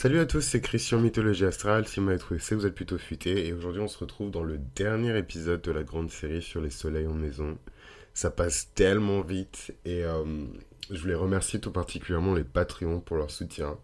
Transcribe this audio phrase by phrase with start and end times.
[0.00, 1.88] Salut à tous, c'est Christian Mythologie Astrale.
[1.88, 3.48] Si vous m'avez trouvé, c'est vous êtes plutôt futé.
[3.48, 6.70] Et aujourd'hui, on se retrouve dans le dernier épisode de la grande série sur les
[6.70, 7.58] soleils en maison.
[8.14, 10.22] Ça passe tellement vite et euh,
[10.88, 13.76] je voulais remercier tout particulièrement les Patreons pour leur soutien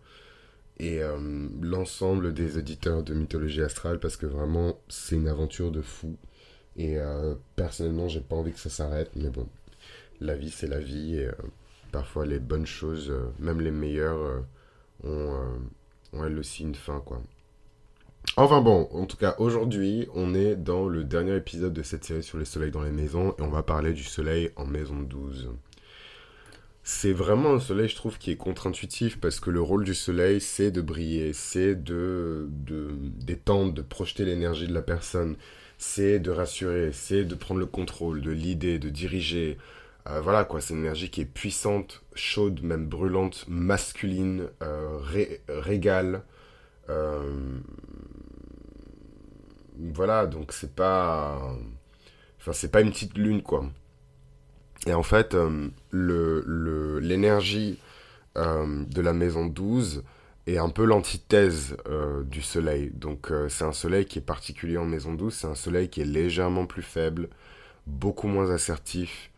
[0.78, 5.82] et euh, l'ensemble des auditeurs de Mythologie Astrale parce que vraiment, c'est une aventure de
[5.82, 6.16] fou.
[6.76, 9.48] Et euh, personnellement, j'ai pas envie que ça s'arrête, mais bon,
[10.20, 11.28] la vie, c'est la vie et
[11.90, 14.44] parfois les bonnes choses, même les meilleures,
[15.02, 15.34] ont
[16.14, 17.20] ont elle aussi fin, quoi.
[18.36, 22.22] Enfin bon, en tout cas, aujourd'hui, on est dans le dernier épisode de cette série
[22.22, 25.50] sur les soleils dans les maisons et on va parler du soleil en maison 12.
[26.82, 30.40] C'est vraiment un soleil, je trouve, qui est contre-intuitif parce que le rôle du soleil,
[30.40, 35.36] c'est de briller, c'est de, de d'étendre, de projeter l'énergie de la personne,
[35.78, 39.58] c'est de rassurer, c'est de prendre le contrôle, de l'idée, de diriger.
[40.06, 44.98] Euh, voilà quoi, c'est une énergie qui est puissante, chaude, même brûlante, masculine, euh,
[45.48, 46.22] régale.
[46.90, 47.58] Euh,
[49.78, 51.56] voilà, donc c'est pas.
[52.38, 53.64] Enfin, c'est pas une petite lune quoi.
[54.86, 55.34] Et en fait,
[55.90, 57.78] le, l'énergie
[58.36, 60.04] de la maison 12
[60.46, 61.76] est un peu l'antithèse
[62.26, 62.90] du soleil.
[62.94, 66.04] Donc, c'est un soleil qui est particulier en maison 12, c'est un soleil qui est
[66.04, 67.30] légèrement plus faible,
[67.86, 69.30] beaucoup moins assertif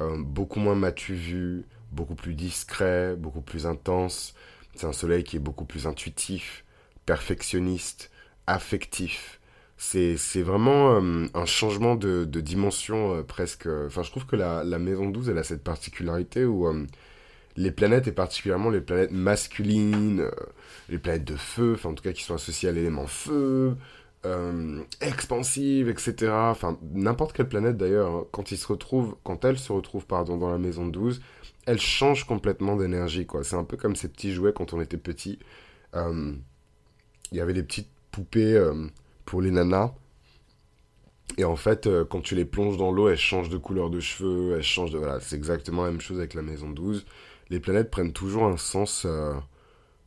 [0.00, 4.34] euh, beaucoup moins m'as-tu vu, beaucoup plus discret, beaucoup plus intense.
[4.74, 6.64] C'est un soleil qui est beaucoup plus intuitif,
[7.06, 8.10] perfectionniste,
[8.46, 9.40] affectif.
[9.76, 13.66] C'est, vraiment euh, un changement de, dimension euh, presque.
[13.66, 16.66] Enfin, je trouve que la, la, maison 12, elle a cette particularité où
[17.56, 20.28] les planètes, et particulièrement les planètes masculines,
[20.88, 23.76] les planètes de feu, enfin en tout cas qui sont associées à l'élément feu,
[24.24, 26.32] euh, expansive, etc.
[26.32, 30.36] Enfin, n'importe quelle planète d'ailleurs, hein, quand il se retrouve, quand elle se retrouve pardon,
[30.36, 31.20] dans la maison 12,
[31.66, 33.26] elle change complètement d'énergie.
[33.42, 35.38] C'est un peu comme ces petits jouets quand on était petit.
[35.94, 36.32] Euh,
[37.32, 38.86] il y avait des petites poupées euh,
[39.26, 39.92] pour les nanas.
[41.36, 44.54] Et en fait, quand tu les plonges dans l'eau, elles changent de couleur de cheveux,
[44.56, 44.98] elles changent de...
[44.98, 47.06] Voilà, c'est exactement la même chose avec la maison 12.
[47.50, 49.06] Les planètes prennent toujours un sens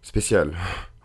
[0.01, 0.55] spécial.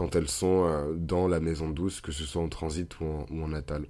[0.00, 3.48] quand elles sont euh, dans la maison douce, que ce soit en transit ou en,
[3.48, 3.84] natal.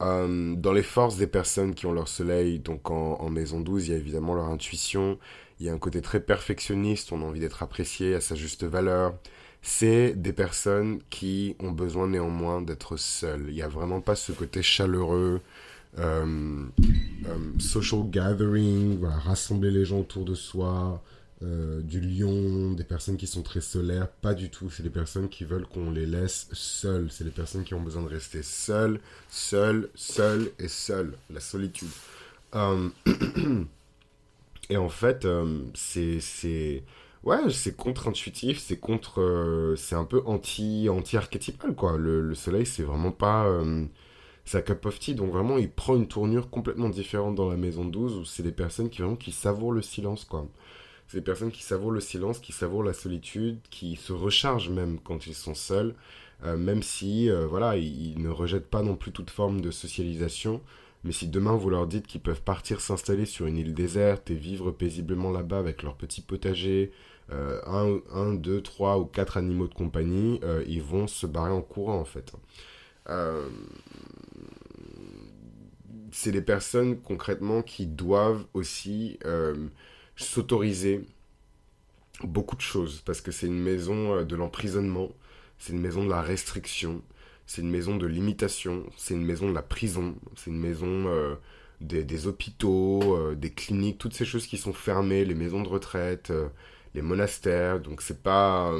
[0.00, 3.90] Euh, dans les forces des personnes qui ont leur soleil, donc en, maison douce, il
[3.90, 5.18] y a évidemment leur intuition,
[5.60, 8.64] il y a un côté très perfectionniste, on a envie d'être apprécié à sa juste
[8.64, 9.12] valeur.
[9.60, 13.44] C'est des personnes qui ont besoin néanmoins d'être seules.
[13.48, 15.42] Il n'y a vraiment pas ce côté chaleureux,
[15.98, 16.64] euh,
[17.58, 21.02] social gathering, rassembler les gens autour de soi,
[21.42, 24.70] euh, du lion, des personnes qui sont très solaires, pas du tout.
[24.70, 27.10] C'est des personnes qui veulent qu'on les laisse seules.
[27.10, 31.16] C'est des personnes qui ont besoin de rester seules, seules, seules et seules.
[31.30, 31.88] La solitude.
[32.54, 32.88] Euh,
[34.70, 36.82] et en fait, euh, c'est, c'est,
[37.22, 41.98] ouais, c'est contre-intuitif, c'est contre, c'est un peu anti, anti-archétypal quoi.
[41.98, 43.46] Le, soleil, c'est vraiment pas
[44.62, 45.14] cup of tea.
[45.14, 48.52] Donc vraiment, il prend une tournure complètement différente dans la maison 12 où c'est des
[48.52, 50.46] personnes qui vraiment qui savourent le silence, quoi.
[51.08, 54.98] C'est des personnes qui savourent le silence, qui savourent la solitude, qui se rechargent même
[54.98, 55.94] quand ils sont seuls,
[56.44, 60.60] euh, même si, euh, voilà, ils, ne rejettent pas non plus toute forme de socialisation.
[61.04, 64.34] Mais si demain vous leur dites qu'ils peuvent partir s'installer sur une île déserte et
[64.34, 66.90] vivre paisiblement là-bas avec leur petit potager,
[67.30, 71.62] euh, un, un, deux, trois ou quatre animaux de compagnie, ils vont se barrer en
[71.62, 72.32] courant en fait.
[76.10, 79.18] c'est des personnes concrètement qui doivent aussi
[80.16, 81.04] s'autoriser
[82.24, 85.10] beaucoup de choses parce que c'est une maison euh, de l'emprisonnement,
[85.58, 87.02] c'est une maison de la restriction,
[87.46, 91.34] c'est une maison de l'imitation, c'est une maison de la prison, c'est une maison euh,
[91.80, 96.32] des, hôpitaux, euh, des cliniques, toutes ces choses qui sont fermées, les maisons de retraite,
[96.94, 97.80] les monastères.
[97.80, 98.72] Donc c'est pas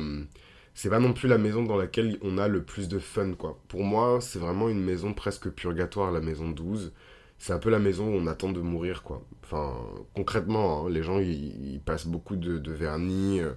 [0.75, 3.59] c'est pas non plus la maison dans laquelle on a le plus de fun quoi.
[3.69, 6.93] Pour moi, c'est vraiment une maison presque purgatoire la maison 12
[7.39, 9.23] c'est un peu la maison où on attend de mourir, quoi.
[9.45, 9.75] Enfin,
[10.15, 13.53] concrètement, hein, les gens, ils, passent beaucoup de, vernis euh,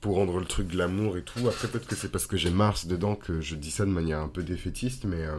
[0.00, 1.46] pour rendre le truc de l'amour et tout.
[1.46, 4.20] Après, peut-être que c'est parce que j'ai Mars dedans que je dis ça de manière
[4.20, 5.24] un peu défaitiste, mais...
[5.24, 5.38] Euh,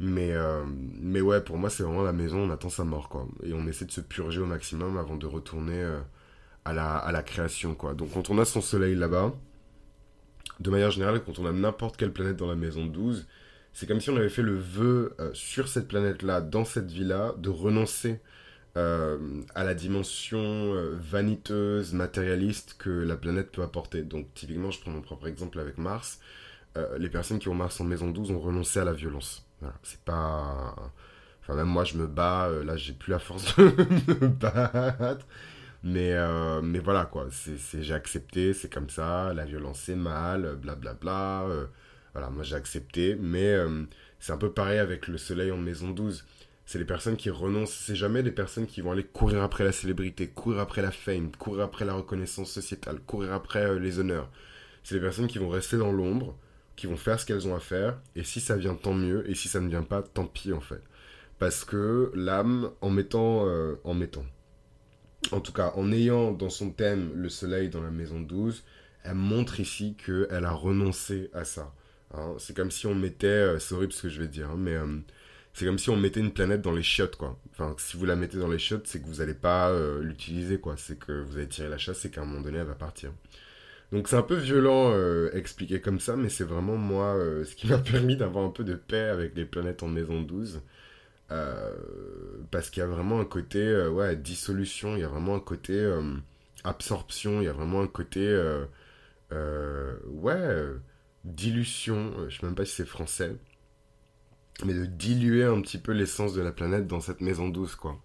[0.00, 0.64] mais, euh,
[1.00, 3.26] mais ouais, pour moi, c'est vraiment la maison, on attend sa mort, quoi.
[3.42, 5.84] Et on essaie de se purger au maximum avant de retourner
[6.64, 7.94] à, la, à la création, quoi.
[7.94, 9.34] Donc, quand on a son soleil là-bas,
[10.60, 13.26] de manière générale, quand on a n'importe quelle planète dans la maison 12,
[13.78, 17.34] c'est comme si on avait fait le vœu euh, sur cette planète-là, dans cette vie-là,
[17.38, 18.20] de renoncer
[18.76, 24.02] euh, à la dimension euh, vaniteuse, matérialiste que la planète peut apporter.
[24.02, 26.18] Donc typiquement, je prends mon propre exemple avec Mars.
[26.98, 29.46] les personnes qui ont Mars en maison 12 ont renoncé à la violence.
[29.84, 30.74] C'est pas...
[31.40, 33.62] Enfin, même moi, je me bats, là, j'ai plus la force de
[34.20, 35.24] me battre.
[35.84, 36.14] Mais,
[36.62, 37.28] mais voilà, quoi.
[37.74, 39.32] J'ai accepté, c'est comme ça.
[39.34, 41.44] La violence, c'est mal, blablabla.
[41.46, 41.68] Bla, bla,
[42.12, 43.16] voilà, moi, j'ai accepté.
[43.16, 43.84] Mais euh,
[44.18, 46.24] c'est un peu pareil avec le soleil en maison 12.
[46.66, 47.74] C'est les personnes qui renoncent.
[47.74, 51.30] C'est jamais des personnes qui vont aller courir après la célébrité, courir après la fame,
[51.32, 54.30] courir après la reconnaissance sociétale, courir après les honneurs.
[54.84, 56.36] C'est les personnes qui vont rester dans l'ombre,
[56.76, 57.98] qui vont faire ce qu'elles ont à faire.
[58.16, 59.28] Et si ça vient, tant mieux.
[59.30, 60.82] Et si ça ne vient pas, tant pis, en fait.
[61.38, 63.46] Parce que l'âme, en mettant,
[63.84, 64.24] en mettant,
[65.32, 68.64] en tout cas, en ayant dans son thème le soleil dans la maison 12,
[69.04, 71.72] elle montre ici qu'elle a renoncé à ça.
[72.38, 74.74] C'est comme si on mettait, euh, c'est horrible ce que je vais dire, hein, mais
[74.74, 74.86] euh,
[75.54, 77.38] c'est comme si on mettait une planète dans les chiottes, quoi.
[77.52, 80.58] Enfin, si vous la mettez dans les chiottes, c'est que vous n'allez pas euh, l'utiliser,
[80.58, 80.76] quoi.
[80.76, 83.12] C'est que vous allez tirer la chasse et qu'à un moment donné, elle va partir.
[83.92, 84.94] Donc c'est un peu violent
[85.32, 88.74] expliqué comme ça, mais c'est vraiment moi ce qui m'a permis d'avoir un peu de
[88.74, 90.60] paix avec les planètes en maison 12.
[91.30, 91.76] Euh,
[92.50, 95.40] parce qu'il y a vraiment un côté euh, ouais, dissolution, il y a vraiment un
[95.40, 96.02] côté euh,
[96.64, 98.22] absorption, il y a vraiment un côté
[99.30, 100.74] ouais,
[101.24, 103.36] dilution, je sais même pas si c'est français,
[104.64, 108.00] mais de diluer un petit peu l'essence de la planète dans cette maison douce, quoi.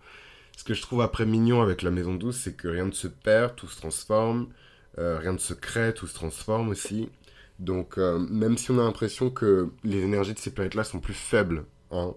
[0.55, 3.07] Ce que je trouve après mignon avec la maison douce, c'est que rien ne se
[3.07, 4.49] perd, tout se transforme,
[4.97, 7.09] rien ne se crée, tout se transforme aussi.
[7.57, 11.65] Donc, même si on a l'impression que les énergies de ces planètes-là sont plus faibles,
[11.89, 12.13] hein,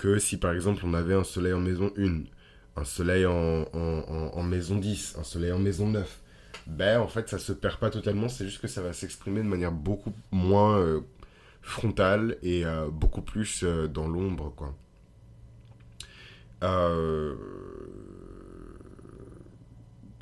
[0.00, 2.22] que si par exemple on avait un soleil en maison 1,
[2.76, 6.20] un soleil en, maison 10, un soleil en maison 9,
[6.66, 9.48] ben en fait ça se perd pas totalement, c'est juste que ça va s'exprimer de
[9.48, 11.00] manière beaucoup moins euh,
[11.62, 14.74] frontale et euh, beaucoup plus euh, dans l'ombre quoi.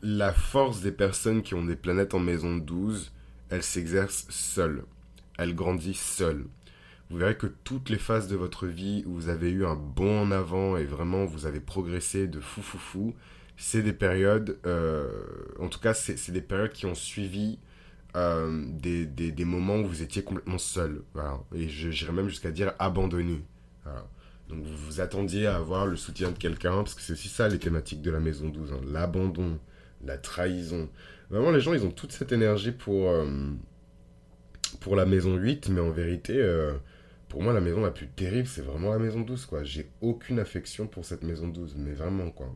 [0.00, 3.12] La force des personnes qui ont des planètes en maison 12,
[3.50, 4.84] elle s'exerce seule.
[5.38, 6.44] Elle grandit seule
[7.10, 10.22] vous verrez que toutes les phases de votre vie où vous avez eu un bond
[10.22, 13.14] en avant et vraiment vous avez progressé de fou fou fou,
[13.58, 15.10] c'est des périodes, euh,
[15.58, 17.58] en tout cas c'est des périodes qui ont suivi
[18.16, 21.02] euh, des, des, des, moments où vous étiez complètement seul.
[21.54, 23.42] Et j'irais même jusqu'à dire abandonné.
[24.48, 27.48] Donc vous vous attendiez à avoir le soutien de quelqu'un, parce que c'est aussi ça
[27.48, 28.80] les thématiques de la maison 12, hein.
[28.86, 29.58] l'abandon,
[30.04, 30.88] la trahison.
[31.28, 33.26] Vraiment les gens ils ont toute cette énergie pour, euh,
[34.80, 36.40] pour la maison 8, mais en vérité
[37.28, 39.62] pour moi, la maison la plus terrible, c'est vraiment la maison 12, quoi.
[39.62, 42.54] J'ai aucune affection pour cette maison 12, mais vraiment, quoi.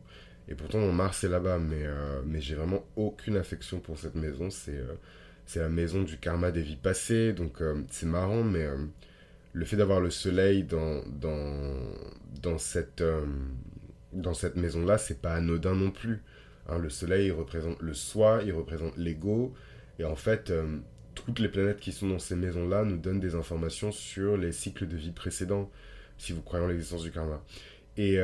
[0.48, 4.50] Et pourtant, Mars est là-bas, mais, euh, mais j'ai vraiment aucune affection pour cette maison.
[4.50, 4.94] C'est euh,
[5.46, 8.64] c'est la maison du karma des vies passées, donc euh, c'est marrant, mais
[9.52, 11.66] le fait d'avoir le soleil dans, dans,
[12.40, 13.02] dans cette,
[14.34, 16.22] cette maison-là, c'est pas anodin non plus.
[16.68, 19.52] Hein, le soleil, il représente le soi, il représente l'ego,
[19.98, 20.52] et en fait,
[21.16, 24.86] toutes les planètes qui sont dans ces maisons-là nous donnent des informations sur les cycles
[24.86, 25.70] de vie précédents,
[26.18, 27.42] si vous croyez en l'existence du karma.
[27.96, 28.18] Et,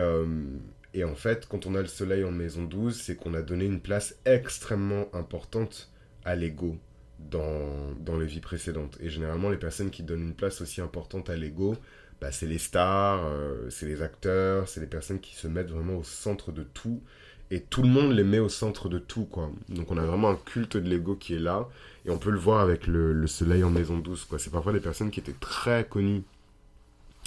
[0.94, 3.64] et, en fait, quand on a le soleil en maison 12, c'est qu'on a donné
[3.64, 5.90] une place extrêmement importante
[6.24, 6.78] à l'ego
[7.18, 8.96] dans, dans les vies précédentes.
[9.00, 11.76] Et généralement, les personnes qui donnent une place aussi importante à l'ego,
[12.20, 15.98] bah, c'est les stars, euh, c'est les acteurs, c'est les personnes qui se mettent vraiment
[15.98, 17.02] au centre de tout.
[17.50, 19.50] Et tout le monde les met au centre de tout, quoi.
[19.68, 21.68] Donc on a vraiment un culte de l'ego qui est là.
[22.04, 24.24] Et on peut le voir avec le, soleil en maison douce.
[24.24, 24.38] Quoi.
[24.38, 26.22] C'est parfois des personnes qui étaient très connues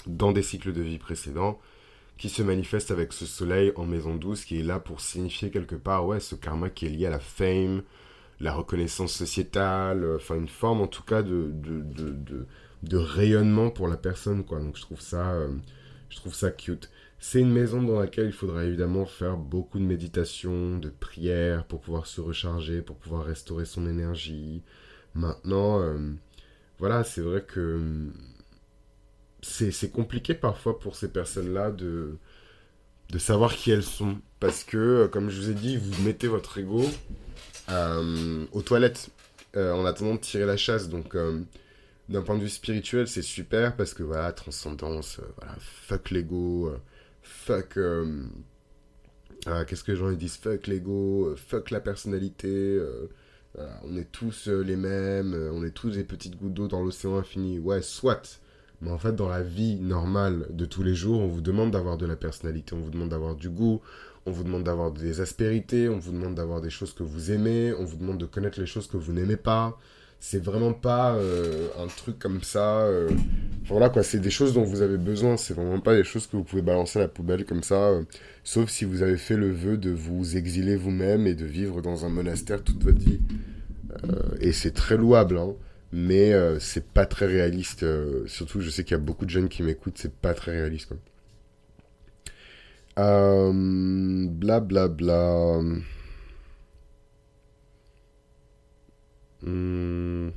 [0.08, 1.60] dans des cycles de vie précédents
[2.18, 5.76] qui se manifestent avec ce soleil en maison douce qui est là pour signifier quelque
[5.76, 7.82] part ouais, ce karma qui est lié à la fame,
[8.40, 11.52] la reconnaissance sociétale, euh, enfin une forme en tout cas de,
[12.84, 14.44] de, rayonnement pour la personne.
[14.44, 14.60] Quoi.
[14.60, 15.50] Donc je trouve ça, euh,
[16.10, 16.90] je trouve ça cute.
[17.24, 21.80] C'est une maison dans laquelle il faudra évidemment faire beaucoup de méditation, de prière pour
[21.80, 24.64] pouvoir se recharger, pour pouvoir restaurer son énergie.
[25.14, 26.14] Maintenant, euh,
[26.80, 28.10] voilà, c'est vrai que euh,
[29.42, 32.18] c'est compliqué parfois pour ces personnes-là de,
[33.10, 34.18] de savoir qui elles sont.
[34.40, 36.84] Parce que, euh, comme je vous ai dit, vous mettez votre ego
[38.52, 39.10] aux toilettes
[39.56, 40.90] en attendant de tirer la chasse.
[40.90, 41.16] Donc,
[42.10, 46.74] d'un point de vue spirituel, c'est super parce que, voilà, transcendance, voilà, fuck l'ego
[47.22, 47.78] fuck.
[49.48, 50.38] Euh, qu'est-ce que les gens disent?
[50.38, 52.50] Fuck l'ego, euh, fuck la personnalité.
[52.50, 53.08] Euh,
[53.84, 57.60] on est tous les mêmes, on est tous des petites gouttes d'eau dans l'océan infini.
[57.60, 58.40] Ouais, soit.
[58.82, 61.98] Mais en fait, dans la vie normale de tous les jours, on vous demande d'avoir
[61.98, 63.82] de la personnalité, on vous demande d'avoir du goût,
[64.26, 67.74] on vous demande d'avoir des aspérités, on vous demande d'avoir des choses que vous aimez,
[67.78, 69.78] on vous demande de connaître les choses que vous n'aimez pas
[70.24, 72.82] c'est vraiment pas euh, un truc comme ça.
[72.82, 73.10] Euh,
[73.66, 75.36] voilà quoi, c'est des choses dont vous avez besoin.
[75.36, 77.90] C'est vraiment pas des choses que vous pouvez balancer à la poubelle comme ça.
[77.90, 78.04] Euh,
[78.44, 82.06] sauf si vous avez fait le vœu de vous exiler vous-même et de vivre dans
[82.06, 83.20] un monastère toute votre vie.
[84.40, 85.54] et c'est très louable, hein,
[85.92, 87.86] mais c'est pas très réaliste.
[88.28, 90.88] surtout, je sais qu'il y a beaucoup de jeunes qui m'écoutent, c'est pas très réaliste.
[90.88, 90.98] Quoi.
[92.96, 94.60] Bla.
[99.44, 100.30] Hmm.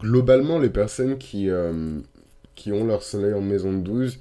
[0.00, 2.00] Globalement, les personnes qui, euh,
[2.54, 4.18] qui ont leur soleil en maison de 12,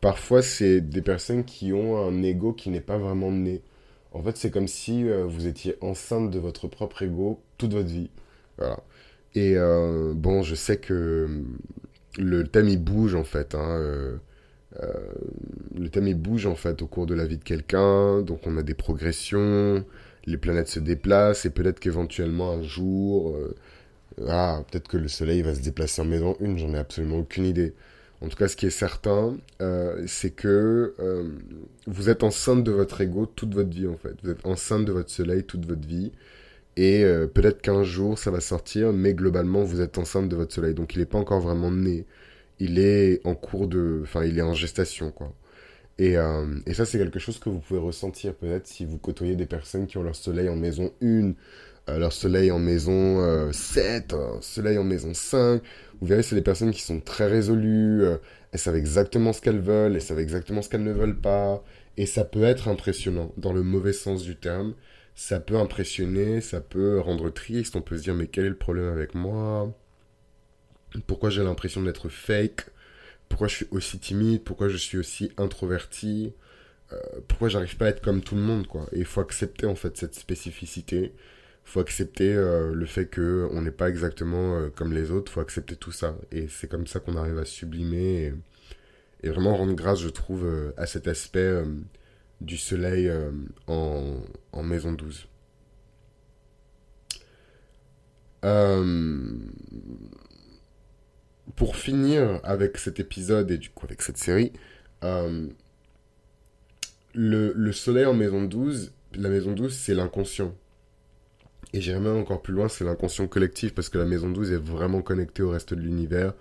[0.00, 3.62] parfois c'est des personnes qui ont un ego qui n'est pas vraiment né.
[4.12, 7.88] En fait, c'est comme si euh, vous étiez enceinte de votre propre ego toute votre
[7.88, 8.10] vie.
[8.58, 8.78] Voilà.
[9.34, 11.28] Et euh, bon, je sais que
[12.18, 13.54] le thème il bouge en fait.
[13.54, 14.16] Hein, euh,
[15.78, 18.22] le thème il bouge en fait au cours de la vie de quelqu'un.
[18.22, 19.84] Donc on a des progressions,
[20.26, 23.36] les planètes se déplacent et peut-être qu'éventuellement un jour,
[24.28, 27.46] ah, peut-être que le soleil va se déplacer en maison 1, j'en ai absolument aucune
[27.46, 27.74] idée.
[28.20, 31.30] En tout cas, ce qui est certain, euh, c'est que euh,
[31.86, 34.14] vous êtes enceinte de votre ego toute votre vie en fait.
[34.22, 36.12] Vous êtes enceinte de votre soleil toute votre vie.
[36.76, 40.52] Et euh, peut-être qu'un jour ça va sortir, mais globalement vous êtes enceinte de votre
[40.52, 40.74] soleil.
[40.74, 42.06] Donc il n'est pas encore vraiment né.
[42.60, 44.00] Il est en cours de.
[44.02, 45.32] Enfin, il est en gestation quoi.
[45.98, 46.14] Et,
[46.66, 49.86] et ça, c'est quelque chose que vous pouvez ressentir peut-être si vous côtoyez des personnes
[49.86, 51.32] qui ont leur soleil en maison 1, euh,
[51.88, 55.62] leur soleil en maison euh, 7, un soleil en maison 5.
[56.00, 58.16] Vous verrez, c'est des personnes qui sont très résolues, euh,
[58.52, 61.62] elles savent exactement ce qu'elles veulent, elles savent exactement ce qu'elles ne veulent pas.
[61.96, 64.74] Et ça peut être impressionnant, dans le mauvais sens du terme.
[65.14, 68.56] Ça peut impressionner, ça peut rendre triste, on peut se dire mais quel est le
[68.56, 69.72] problème avec moi?
[71.06, 72.66] Pourquoi j'ai l'impression d'être fake?
[73.28, 74.44] Pourquoi je suis aussi timide?
[74.44, 76.34] Pourquoi je suis aussi introverti?
[76.92, 78.88] Euh, Pourquoi j'arrive pas à être comme tout le monde quoi?
[78.92, 81.14] Et il faut accepter en fait cette spécificité.
[81.64, 85.30] Faut accepter euh, le fait que on n'est pas exactement euh, comme les autres.
[85.30, 86.16] Faut accepter tout ça.
[86.32, 88.32] Et c'est comme ça qu'on arrive à sublimer
[89.22, 91.62] et, vraiment rendre grâce, je trouve, euh, à cet aspect
[92.40, 93.10] du soleil
[93.66, 94.16] en,
[94.62, 95.28] maison 12.
[98.42, 99.36] Euh,
[101.56, 104.52] pour finir avec cet épisode et du coup avec cette série,
[105.02, 105.52] le,
[107.14, 110.54] le soleil en maison 12, la maison 12, c'est l'inconscient.
[111.72, 114.56] Et j'irai même encore plus loin, c'est l'inconscient collectif parce que la maison 12 est
[114.56, 116.34] vraiment connectée au reste de l'univers.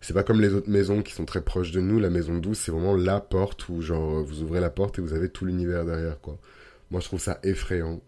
[0.00, 1.98] C'est pas comme les autres maisons qui sont très proches de nous.
[1.98, 5.14] La maison 12, c'est vraiment la porte où, genre, vous ouvrez la porte et vous
[5.14, 6.38] avez tout l'univers derrière, quoi.
[6.90, 8.02] Moi, je trouve ça effrayant.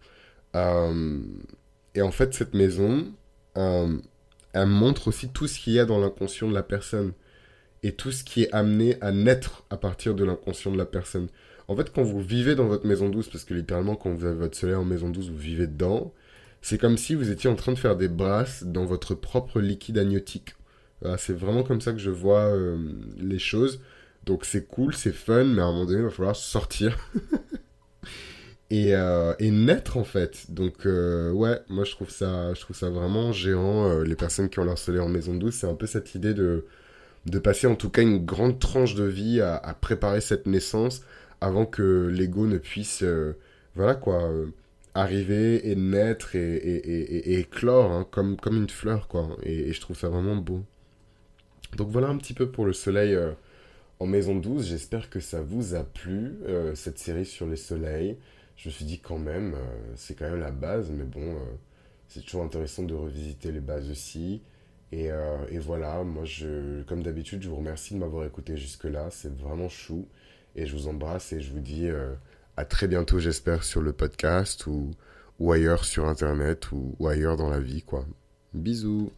[0.55, 1.19] Euh,
[1.95, 3.11] et en fait, cette maison,
[3.57, 3.97] euh,
[4.53, 7.13] elle montre aussi tout ce qu'il y a dans l'inconscient de la personne
[7.83, 11.27] et tout ce qui est amené à naître à partir de l'inconscient de la personne.
[11.67, 14.37] En fait, quand vous vivez dans votre maison 12, parce que littéralement, quand vous avez
[14.37, 16.13] votre soleil en maison 12, vous vivez dedans,
[16.61, 19.97] c'est comme si vous étiez en train de faire des brasses dans votre propre liquide
[19.97, 20.55] amniotique.
[21.17, 22.77] C'est vraiment comme ça que je vois euh,
[23.17, 23.81] les choses.
[24.25, 26.97] Donc c'est cool, c'est fun, mais à un moment donné, il va falloir sortir
[28.69, 30.51] et, euh, et naître en fait.
[30.51, 34.01] Donc euh, ouais, moi je trouve ça, je trouve ça vraiment géant.
[34.01, 36.65] les personnes qui ont leur soleil en maison 12, c'est un peu cette idée de,
[37.25, 41.03] de passer en tout cas une grande tranche de vie à, à préparer cette naissance
[41.41, 43.03] avant que l'ego ne puisse,
[43.75, 44.29] voilà quoi,
[44.97, 49.37] arriver et naître et, et, éclore hein, comme, une fleur quoi.
[49.43, 50.63] Et, je trouve ça vraiment beau.
[51.75, 53.31] Donc voilà un petit peu pour le soleil euh,
[53.99, 54.67] en maison 12.
[54.67, 58.17] J'espère que ça vous a plu, euh, cette série sur les soleils.
[58.55, 61.37] Je me suis dit quand même, euh, c'est quand même la base, mais bon,
[62.07, 64.41] c'est toujours intéressant de revisiter les bases aussi.
[64.91, 65.09] Et,
[65.49, 69.09] et voilà, moi, je, comme d'habitude, je vous remercie de m'avoir écouté jusque-là.
[69.11, 70.07] C'est vraiment chou.
[70.55, 71.89] Et je vous embrasse et je vous dis
[72.57, 74.91] à très bientôt, j'espère, sur le podcast ou,
[75.51, 78.05] ailleurs sur Internet ou, ou ailleurs dans la vie, quoi.
[78.53, 79.11] Bisous.